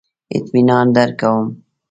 [0.35, 1.45] اطمینان درکوم.